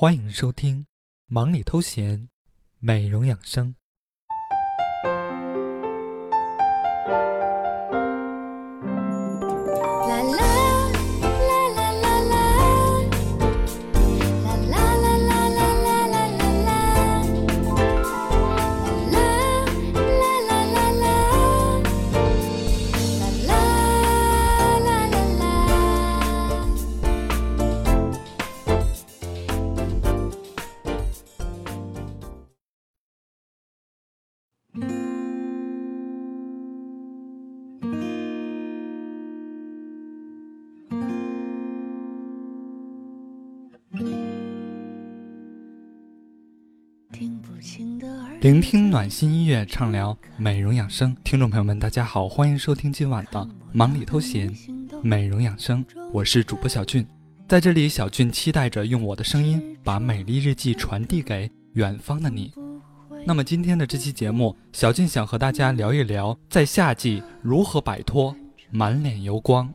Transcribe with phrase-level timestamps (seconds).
[0.00, 0.82] 欢迎收听
[1.26, 2.20] 《忙里偷闲》，
[2.78, 3.74] 美容养生。
[48.40, 51.16] 聆听暖心音乐，畅聊美容养生。
[51.24, 54.54] 听众朋友们，大家好，欢迎收听今晚的忙里偷闲
[55.02, 55.84] 美容养生。
[56.12, 57.04] 我是主播小俊，
[57.48, 62.52] 在这里，小俊期待着用我的声音把美丽日记传递给远方的你。
[63.26, 68.36] 那么今天的这期节目，小俊想和大家聊一聊，在夏季如何摆脱
[68.70, 69.68] 满脸油光。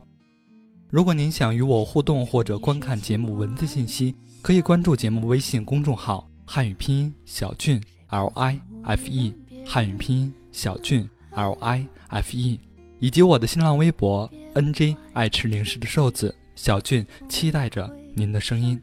[0.88, 7.78] 如果您想与我互动或者观看节目文字信息，可以关注节目微信公众号汉语拼音小俊。
[8.08, 9.34] L I F E
[9.66, 12.60] 汉语拼音小俊 L I F E，
[12.98, 18.80] 以及我的新浪微博 N J 爱吃零食的瘦子小俊，期待着您的声音。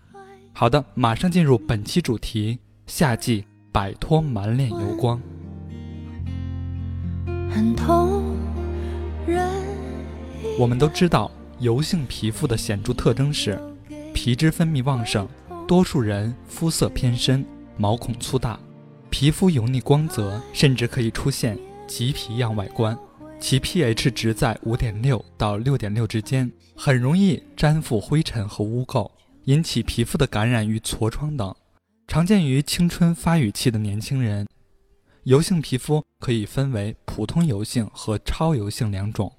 [0.53, 5.21] 好的，马上进入本期主题：夏季摆脱满脸油光。
[10.59, 13.57] 我们都知道，油性皮肤的显著特征是
[14.13, 15.27] 皮脂分泌旺盛，
[15.67, 17.45] 多数人肤色偏深，
[17.77, 18.59] 毛孔粗大。
[19.11, 22.97] 皮肤油腻光泽，甚至可以出现棘皮样外观，
[23.39, 29.11] 其 pH 值在五点六到六点六之间，很容易粘附灰尘和污垢，
[29.43, 31.53] 引起皮肤的感染与痤疮等，
[32.07, 34.47] 常见于青春发育期的年轻人。
[35.25, 39.31] 油性皮肤可以分为普通油性和超油性两种，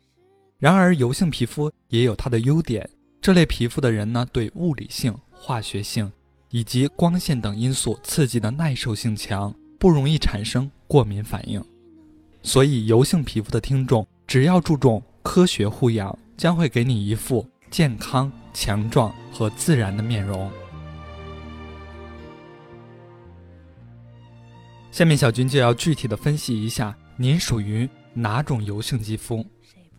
[0.58, 2.88] 然而油性皮肤也有它的优点，
[3.20, 6.12] 这类皮肤的人呢，对物理性、化学性
[6.50, 9.52] 以及光线等因素刺激的耐受性强。
[9.82, 11.60] 不容易产生过敏反应，
[12.40, 20.48] 所以油性皮肤的听众只要注重科学护养，将会给你一副健康、强壮和自然的面容。
[24.92, 29.44] 下面小军就要具体的分析一下您属于哪种油性肌肤。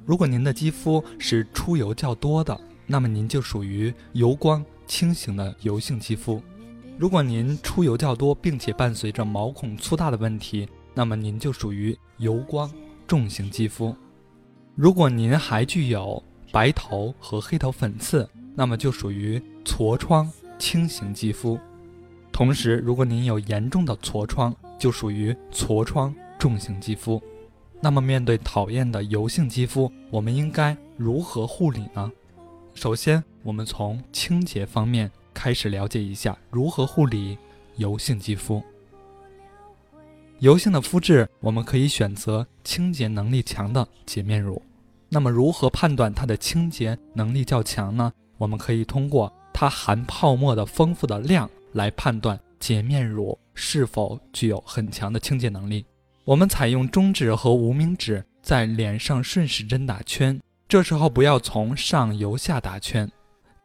[0.06, 2.58] 如果您的肌肤是出油较多的，
[2.88, 6.42] 那么您就属于油光轻型的油性肌肤。
[6.98, 12.72] 如果您出油较多，并且伴随着毛孔粗大的问题，那么您就属于油光
[13.08, 13.96] 重型肌肤。
[14.76, 21.60] 如果您还具有白头和黑头粉刺，那么就属于痤疮轻型肌肤。
[22.32, 27.22] 同时，如果您有严重的痤疮，就属于痤疮重型肌肤。
[27.82, 32.12] 那么，面对讨厌的油性肌肤，我们应该如何护理呢？
[32.74, 35.12] 首先，我们从清洁方面。
[35.34, 37.38] 开始了解一下如何护理
[37.76, 38.62] 油性肌肤。
[40.40, 44.62] 油性的肤质，我们可以选择清洁能力强的洁面乳。
[45.08, 48.12] 那么，如何判断它的清洁能力较强呢？
[48.38, 55.86] 我们可以通过它含泡沫的丰富的量来判断洁面乳是否具有很强的清洁能力。
[56.26, 63.10] 我们采用中指和无名指在脸上顺时针打圈，这时候不要从上由下打圈。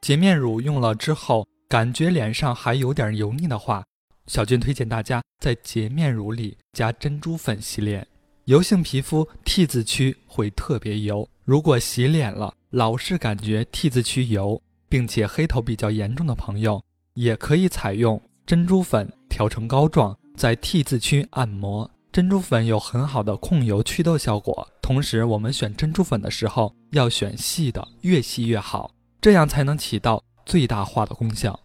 [0.00, 1.44] 洁面乳用了之后。
[1.68, 3.84] 感觉脸上还有点油腻的话，
[4.26, 8.06] 小俊推荐大家在洁面乳里加珍珠粉洗脸。
[8.46, 21.90] 油性皮肤 T 字区会特别油，如果洗脸了老是感觉 T 字区油，并且黑头比较严重的朋友，也可以采用珍珠粉调成膏状，在 T 字区按摩。
[22.10, 28.90] 珍珠粉有很好的控油祛痘效果，同时我们选珍珠粉的时候要选细的，越细越好，
[29.20, 30.24] 这样才能起到。
[30.48, 31.60] 最大化的功效。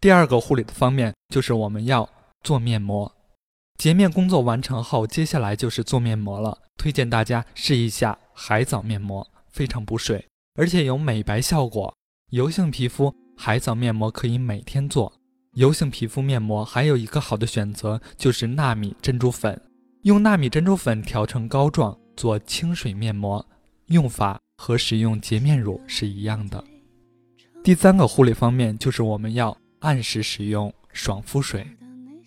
[0.00, 2.08] 第二个护理的方面就是我们要
[2.44, 3.12] 做面膜。
[3.76, 6.56] 洁面工作完成后，接下来就是做面膜了。
[6.76, 10.24] 推荐大家试一下海藻面膜，非常补水，
[10.54, 11.92] 而且有美白效果。
[12.30, 15.12] 油性皮肤海藻面膜可以每天做。
[15.54, 19.60] 油性皮肤面膜还有一个好的选择就是纳米珍珠粉，
[20.02, 23.44] 用纳米珍珠粉调成膏状做清水面膜，
[23.86, 26.62] 用法和使用洁面乳是一样的。
[27.64, 31.66] 第三个护理方面就是我们要按时使用爽肤水。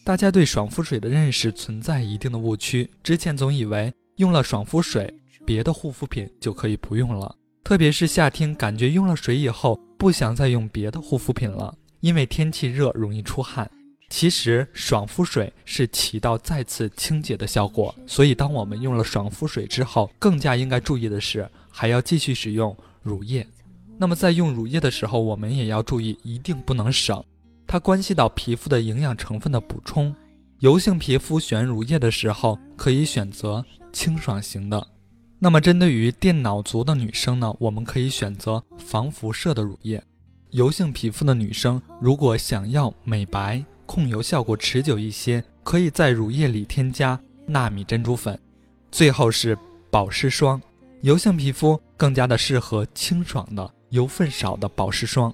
[0.03, 5.13] 大家对爽肤水的认识存在一定的误区，之前总以为用了爽肤水，
[5.45, 7.35] 别的护肤品就可以不用了。
[7.63, 11.71] 特别是夏天，感觉用了水以后不想再用别的护肤品了。
[11.99, 13.69] 因为天气热容易出汗。
[14.09, 23.45] 其实爽肤水是起到再次清洁的效果，所以当我们用了爽肤水之后，更加应该注意的是还要继续使用乳液。
[23.97, 27.23] 那么在用乳液的时候，我们也要注意，一定不能省，
[27.65, 30.15] 它关系到皮肤的营养成分的补充。
[30.59, 34.87] 油性皮肤选乳液的时候，可以选择清爽型的。
[35.39, 40.03] 那么针对于电脑族的女生呢，我们可以选择防辐射的乳液。
[40.51, 48.39] 油性皮肤的女生如果想要美白，控油效果持久一些，可以在乳液里添加纳米珍珠粉。
[48.91, 49.57] 最后是
[49.91, 50.59] 保湿霜，
[51.01, 55.33] 油性皮肤更加的适合清爽的、油分少的保湿霜。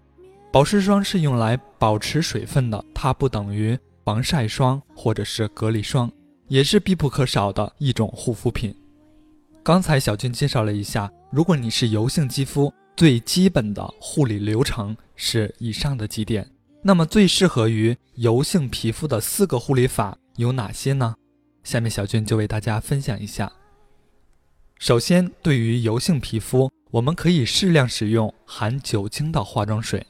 [0.52, 6.12] 保湿霜是用来保持水分的，它不等于防晒霜或者是隔离霜，
[6.48, 8.76] 也是必不可少的一种护肤品。
[9.64, 16.48] 刚才小军介绍了一下，如果你是油性肌肤，最基本的护理流程是以上的几点。
[16.84, 21.16] 那么最适合于油性皮肤的四个护理法有哪些呢？
[21.64, 23.50] 下面小俊就为大家分享一下。
[24.86, 30.06] 首先，对于油性皮肤，我们可以适量使用含酒精的化妆水。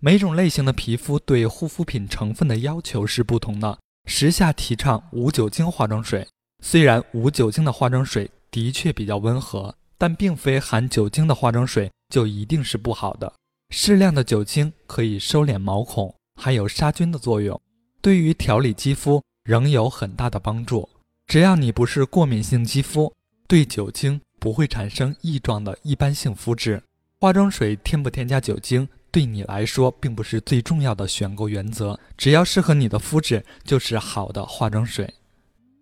[0.00, 3.78] 每种类型的皮肤对护肤品成分的要求是不同的。
[4.06, 6.26] 时下提倡无酒精化妆水，
[6.64, 13.32] 虽然无酒精的化妆水的确比较温和，但并非含酒精的化妆水就一定是不好的。
[13.70, 17.60] 适量的酒精可以收敛毛孔，还有杀菌的作用，
[18.00, 20.88] 对于调理肌肤仍有很大的帮助。
[21.28, 23.14] 只要你不是过敏性肌肤，
[23.52, 26.82] 对酒精不会产生异状的一般性肤质，
[27.20, 32.00] 化妆水添不添加酒精对你来说并不是最重要的选购原则。
[32.16, 35.12] 只要适合你的肤质，就是好的化妆水。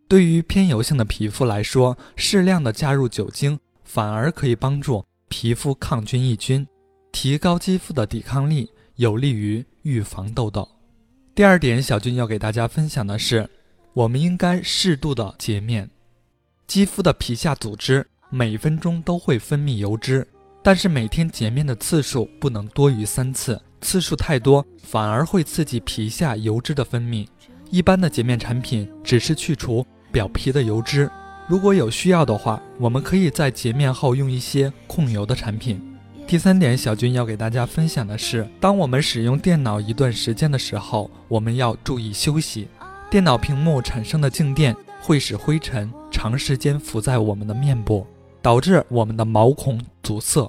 [0.08, 6.66] 对于偏油性的皮肤来说，适量的加入酒精反而可以帮助皮肤抗菌抑菌。
[7.12, 10.68] 提高肌肤的抵抗力，有利于预防痘痘。
[11.36, 13.48] 第二点，小军要给大家分享的是，
[13.92, 15.88] 我们应该适度的洁面。
[16.70, 20.24] 肌肤的皮下组织每分钟都会分泌油脂，
[20.62, 27.26] 但是每天洁面的次数不能多于三次，次数太多反而会刺激皮下油脂的分泌。
[27.70, 31.10] 一般的洁面产品只是去除表皮的油脂，
[31.48, 35.82] 如果有需要的话，我们可以在洁面后用一些控油的产品。
[36.24, 42.68] 第三点，小军要给大家分享的是，当我们使用电脑一段时间的时候，我们要注意休息。
[43.10, 48.06] 电脑屏幕产生的静电会使灰尘长时间浮在我们的面部，
[48.42, 50.46] 导致我们的毛孔阻塞，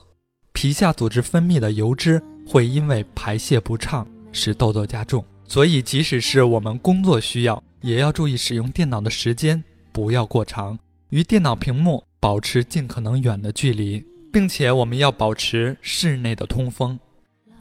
[0.52, 5.24] 皮下组织分泌的油脂会因为排泄不畅使痘痘加重。
[5.46, 9.64] 所以，即使是我们工作需要，也要注意使用电脑的时间
[9.94, 10.78] 不要过长，
[11.08, 14.06] 与电脑屏幕保持尽可能远的距离。
[14.30, 17.00] 并且我们要保持室内的通风。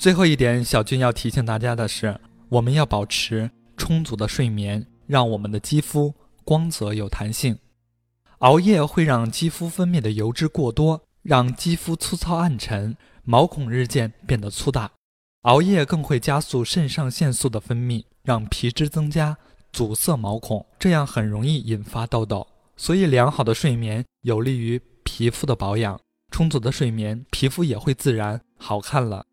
[0.00, 2.18] 最后一点，小军要提醒大家的是，
[2.48, 6.12] 我们要保持充足的睡眠，让我们的肌肤
[6.44, 7.56] 光泽有弹性。
[8.40, 14.90] 熬夜会让肌肤分泌的油脂过多，让肌肤粗糙暗沉，毛孔日渐变得粗大。
[15.42, 19.36] 熬夜更会加速肾上腺素的分泌，让皮脂增加，
[19.74, 22.46] 阻塞毛孔，这样很容易引发痘痘。
[22.78, 26.00] 所以，良好的睡眠有利于皮肤的保养。
[26.30, 29.26] 充足的睡眠，皮肤也会自然好看了。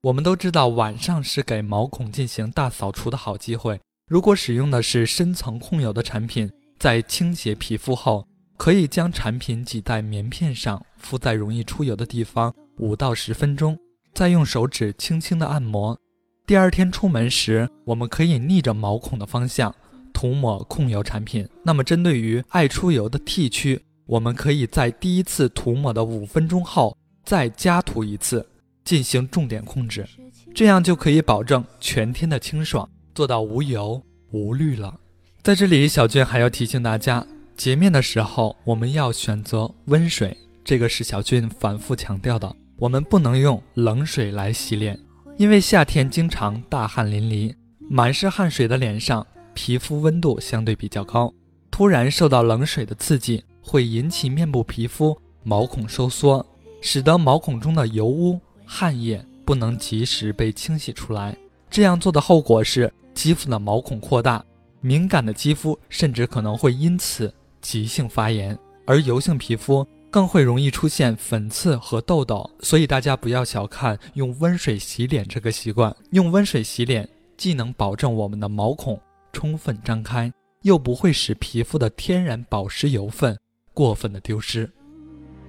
[0.00, 3.78] 我们都知道，晚上是给毛孔进行大扫除的好机会。
[4.08, 13.78] 如果使用的是深层控油的产品，在清洁皮肤后，可以将产品挤在棉片上，敷在容易出油的地方五到十分钟，
[14.12, 15.98] 再用手指轻轻的按摩。
[16.46, 19.74] 第二天出门时，我们可以逆着毛孔的方向
[20.12, 21.48] 涂抹控油产品。
[21.62, 23.80] 那么，针对于爱出油的 T 区。
[24.06, 26.94] 我们可以在第一次涂抹的五分钟后
[27.24, 28.46] 再加涂一次，
[28.84, 30.06] 进行重点控制，
[30.54, 34.94] 这样就可以保证全天的清爽，做到无油无虑了。
[35.42, 42.54] 在这里，小俊还要提醒大家，洁面的时候我们要选择温水，这个是小俊反复强调的。
[42.76, 44.98] 我们不能用冷水来洗脸，
[45.36, 47.54] 因为夏天经常大汗淋漓，
[47.88, 51.32] 满是汗水的脸上，皮肤温度相对比较高，
[51.70, 53.42] 突然受到冷水的刺激。
[53.66, 56.44] 会引起面部皮肤毛孔收缩，
[56.82, 61.34] 使得毛孔中的油污、汗液不能及时被清洗出来。
[61.70, 64.44] 这样做的后果是肌肤的毛孔扩大，
[64.82, 67.32] 敏感的肌肤甚至可能会因此
[67.64, 72.48] 急性发炎，而油性皮肤更会容易出现粉刺和痘痘。
[72.60, 79.00] 所以大家不要小看用温水洗脸这个习惯，用温水洗脸既能保证我们的毛孔
[79.32, 80.30] 充分张开，
[80.60, 83.34] 又不会使皮肤的天然保湿油分。
[83.72, 84.70] 过分的丢失。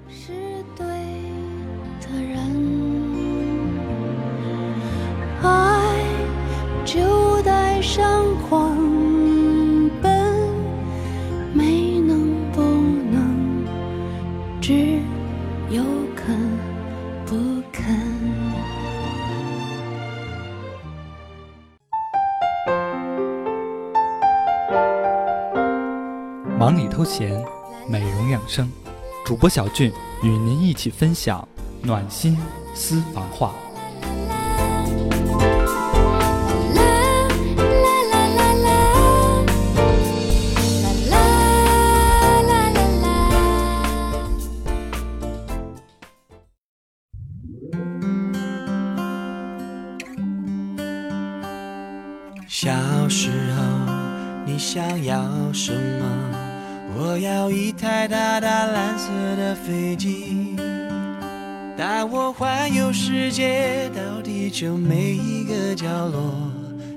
[0.08, 0.32] 是
[0.78, 0.88] 对
[2.00, 2.40] 的人，
[5.44, 6.02] 爱
[6.86, 8.95] 就带上狂
[27.06, 27.32] 闲，
[27.88, 28.70] 美容养生，
[29.24, 29.92] 主播小俊
[30.24, 31.48] 与您一起分享
[31.82, 32.38] 暖心
[32.74, 33.54] 私房话。
[52.48, 53.64] 小时候，
[54.46, 55.22] 你想要
[55.54, 56.55] 什么？
[56.98, 60.56] 我要一台大大蓝色的飞机，
[61.78, 66.34] 带我环游世界，到地球每一个角落，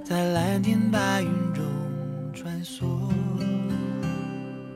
[0.05, 1.65] 在蓝天白云中
[2.33, 2.85] 穿梭。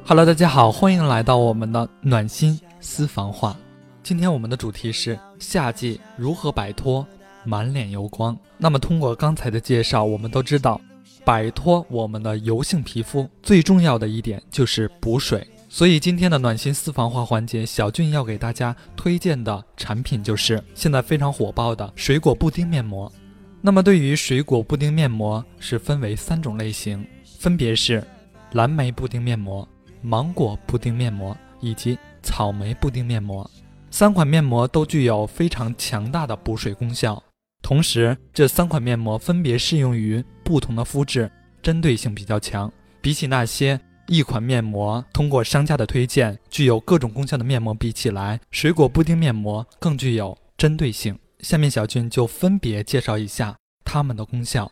[0.04, 3.56] Hello，大家好，欢迎来到我们的暖心私房话。
[4.02, 7.06] 今天我们的主题是夏季如何摆脱
[7.44, 8.36] 满脸油光。
[8.58, 10.80] 那么通过刚才的介绍，我们都知道。
[11.24, 23.10] 摆脱我们的油性皮肤最重要的一点就是补水，所以今天的暖心私房话环节，小俊要给大家推荐的产品就是现在非常火爆的水果布丁面膜。
[23.60, 27.06] 那么对于水果布丁面膜是分为三种类型，
[27.38, 28.02] 分别是
[28.52, 29.66] 蓝莓布丁面膜、
[30.00, 33.48] 芒果布丁面膜以及草莓布丁面膜。
[33.90, 37.22] 三款面膜都具有非常强大的补水功效。
[37.62, 41.30] 同时，这三款面膜分别适用于不同的肤质，
[41.62, 42.70] 针对性比较强。
[43.00, 51.18] 比起那些一款面膜通过商家的推荐具有各种功效的面膜比起来，水果布丁面膜更具有针对性。
[51.40, 54.70] 下面小俊就分别介绍一下它们的功效。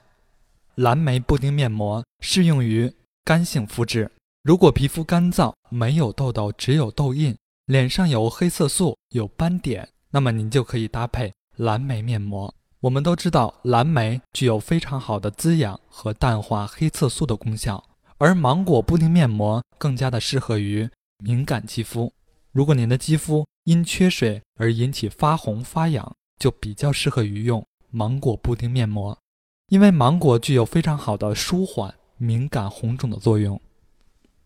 [0.74, 2.92] 蓝莓布丁面膜适用于
[3.24, 4.10] 干性肤质，
[4.42, 12.54] 如果皮肤干燥，没有痘痘，只有痘印，脸上有黑色素、有斑点，那么您就可以搭配蓝莓面膜。
[12.80, 17.84] 我们都知道，蓝莓具有非常好的滋养和淡化黑色素的功效，
[18.16, 20.88] 而芒果布丁面膜更加的适合于
[21.22, 22.10] 敏感肌肤。
[22.52, 29.18] 如果您的肌肤因缺水而引起发红发痒，就比较适合于用芒果布丁面膜，
[29.68, 33.60] 因为芒果具有非常好的舒缓敏感红肿的作用。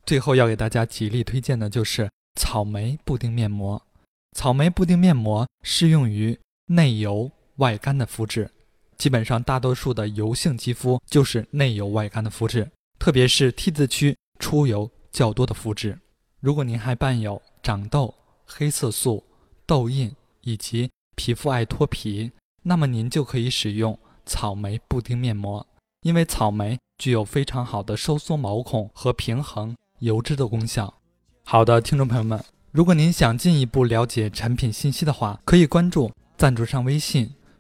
[0.05, 3.81] 最后要给大家极力推荐的就是草莓布丁面膜。
[4.37, 6.37] 草莓布丁面膜适用于
[6.67, 7.31] 内油。
[7.57, 8.51] 外干的肤质，
[8.97, 15.99] 基本上大多数的油性肌肤就是内油外干的肤质，特别是 T 字区出油较多的肤质。
[16.41, 19.25] 如果您还伴有长痘、黑色素、
[19.67, 22.33] 痘印以及皮肤爱脱皮，
[22.63, 25.67] 那么您就可以使用草莓布丁面膜，
[26.03, 30.93] 因为草莓具有非常好的收缩毛孔和平衡油脂的功效。
[31.45, 32.43] 好的，听众朋友们，
[32.73, 37.33] 如果您想进一步了解产品信息的话，可以关注赞助商微信。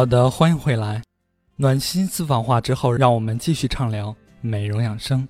[0.00, 1.02] 好的，欢迎回来。
[1.56, 5.28] 暖心私房话之后，让我们继续畅聊美容养生。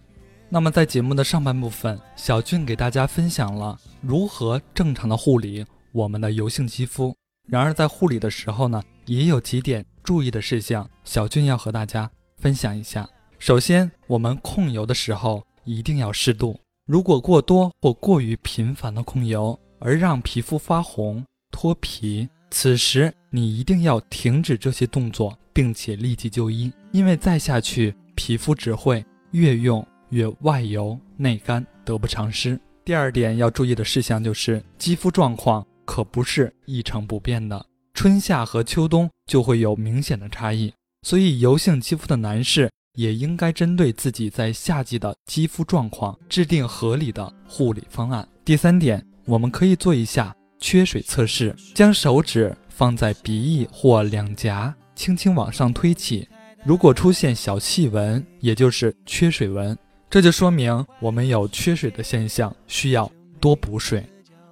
[0.48, 7.12] 那么，在节目的上半部分，小俊给大家分享了如何正常的护理我们的油性肌肤。
[7.48, 12.08] 然而，在护理的时候呢，也有几点注意的事项，小俊要和大家
[12.38, 13.10] 分享一下。
[13.40, 16.56] 首先，我们控油的时候一定要适度。
[16.86, 22.28] 如果过多或过于频繁的控油，而让皮肤发红脱皮。
[22.50, 32.60] 此时你一定要停止这些动作，并且立即就医，因为再下去皮肤只会越用越外油内干，得不偿失。
[32.84, 37.64] 第二点要注意的事项就是，肌肤状况可不是一成不变的，
[37.94, 48.26] 春夏和秋冬就会有明显的差异，所以油性肌肤的男士也应该针对自己在夏季的肌肤状况制定合理的护理方案。
[48.44, 50.34] 第三点，我们可以做一下。
[50.60, 56.28] 缺水测试：将手指放在鼻翼或两颊，轻轻往上推起。
[56.62, 59.76] 如果出现小细纹，也就是缺水纹，
[60.10, 64.04] 这就说明我们有缺水的现象，需要多补水。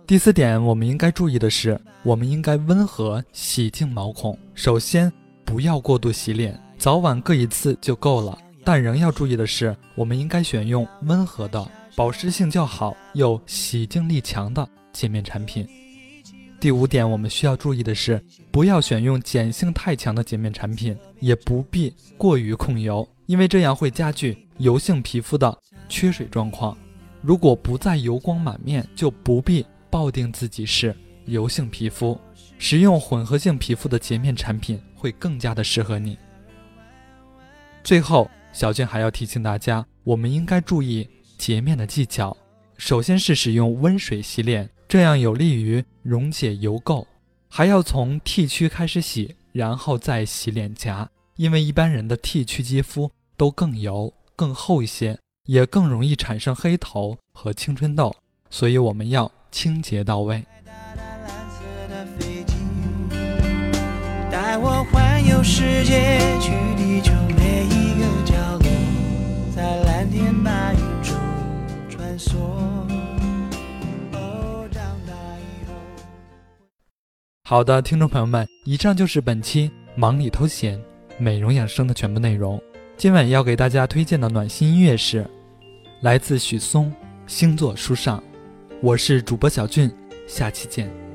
[0.06, 4.36] 第四点，我们应该注意的是，我们应该温和洗净毛孔。
[4.54, 5.12] 首先，
[5.44, 8.38] 不要过度洗脸，早晚各一次就够了。
[8.64, 15.68] 但仍要注意的是，我们应该选用温和的、保湿性较好又洗净力强的洁面产品。
[16.60, 25.56] 第五点，我们需要注意的是，不要选用碱性太强的洁面产品，也不必过于控油，因为这样会加剧油性皮肤的
[25.88, 26.76] 缺水状况。
[27.22, 30.94] 如果不再油光满面，就不必抱定自己是
[31.26, 32.18] 油性皮肤，
[32.58, 36.18] 使用混合性皮肤的洁面产品会更加的适合你。
[37.84, 38.30] 最后。
[38.50, 42.34] 小俊还要提醒大家，我们应该注意洁面的技巧。
[42.78, 47.04] 首先是使用温水洗脸，这样有利于溶解油垢。
[47.46, 58.14] 还要从 T 区开始洗，然后再洗脸颊，因为一般人的 T 区肌肤都更油、更厚一些，也更容易产生黑头和青春痘，
[58.48, 60.42] 所以我们要清洁到位。
[64.30, 66.50] 带我环游世界，去
[77.50, 80.78] 好的，听众朋友们，以上就是本期忙里偷闲
[81.16, 82.62] 美容养生的全部内容。
[82.98, 85.26] 今晚要给大家推荐的暖心音乐是
[86.02, 86.92] 来自许嵩
[87.26, 88.18] 《星座书上》，
[88.82, 89.90] 我是主播小俊，
[90.26, 91.07] 下期见。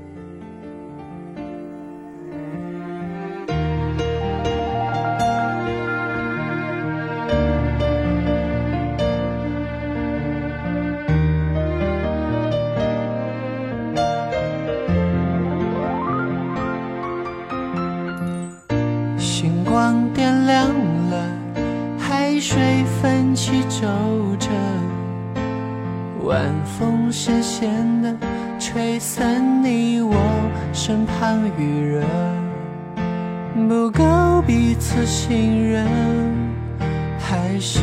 [37.65, 37.79] 是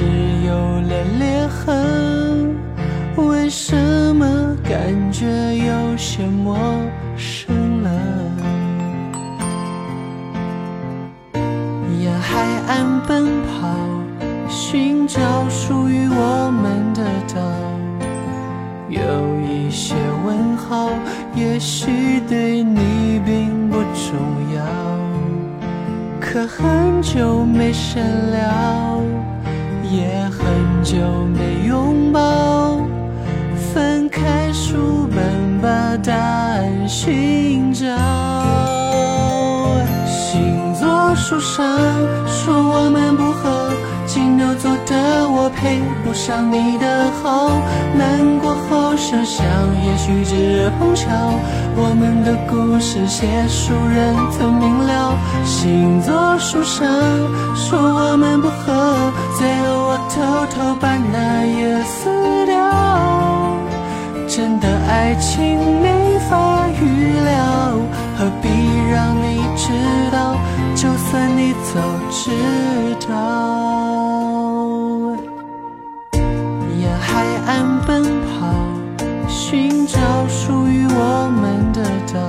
[0.47, 2.55] 有了裂痕，
[3.17, 3.75] 为什
[4.15, 6.55] 么感觉有些陌
[7.17, 7.91] 生了？
[11.99, 13.75] 沿海岸奔跑，
[14.51, 17.03] 寻找属于我们的
[17.35, 17.41] 岛。
[18.91, 19.01] 有
[19.41, 19.95] 一些
[20.27, 20.91] 问号，
[21.35, 24.15] 也许对你并不重
[24.55, 24.63] 要。
[26.21, 29.03] 可很久没深聊，
[29.91, 30.97] 也很久
[31.35, 32.21] 没拥抱。
[33.73, 37.87] 翻开书本，把答案寻找。
[40.07, 41.79] 星座书上
[42.27, 43.30] 说我们不，
[44.91, 47.51] 的我配不上你的好。
[47.97, 49.47] 难过后想想，
[49.87, 51.07] 也许只碰巧，
[51.77, 55.17] 我们的故事写书人曾明了。
[55.45, 56.87] 星座书上
[57.55, 60.21] 说我们不合，最后我偷
[60.53, 62.59] 偷把那页撕掉。
[64.27, 66.83] 真的爱情没法预
[67.25, 67.39] 料，
[68.17, 68.49] 何必
[68.91, 69.71] 让你知
[70.11, 70.37] 道？
[70.75, 72.31] 就算你早知
[73.09, 73.60] 道。
[77.91, 78.47] 奔跑，
[79.27, 79.99] 寻找
[80.29, 81.83] 属于我们的
[82.15, 82.21] 岛。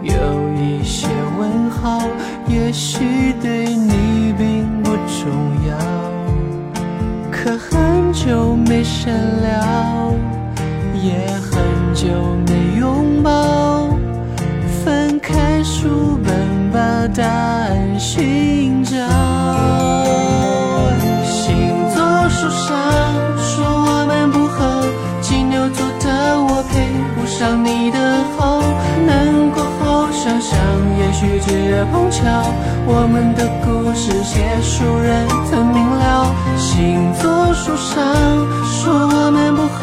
[0.00, 0.14] 有
[0.54, 1.08] 一些
[1.38, 2.00] 问号，
[2.48, 5.28] 也许对你并不重
[5.68, 5.76] 要。
[7.30, 10.14] 可很久没深聊，
[11.02, 11.60] 也很
[11.94, 12.33] 久
[28.14, 28.62] 你的好。
[29.06, 30.56] 难过后想想，
[30.98, 32.22] 也许只碰巧，
[32.86, 36.32] 我们的故事写书人曾明了。
[36.56, 37.92] 星座书上
[38.64, 39.80] 说我们不合，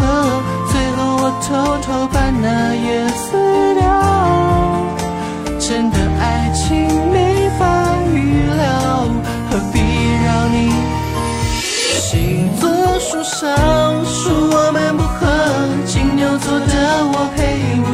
[0.72, 3.36] 最后我偷偷把那页撕
[3.76, 3.82] 掉。
[5.60, 7.64] 真的爱情没法
[8.14, 8.16] 预
[8.56, 9.06] 料，
[9.50, 9.80] 何必
[10.26, 10.72] 让你？
[11.60, 13.50] 星座书上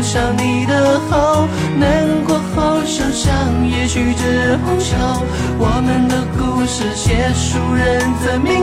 [0.08, 1.46] 上你的好。
[1.78, 5.22] 难过后想想，也许只碰巧，
[5.60, 8.57] 我们的故事写书人怎明？